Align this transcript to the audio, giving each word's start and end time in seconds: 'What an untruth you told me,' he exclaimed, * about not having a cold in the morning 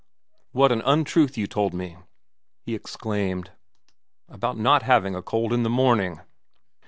'What 0.51 0.71
an 0.71 0.81
untruth 0.83 1.37
you 1.37 1.45
told 1.45 1.75
me,' 1.75 1.95
he 2.63 2.73
exclaimed, 2.73 3.51
* 3.91 3.97
about 4.29 4.57
not 4.57 4.81
having 4.81 5.13
a 5.13 5.21
cold 5.21 5.53
in 5.53 5.61
the 5.61 5.69
morning 5.69 6.19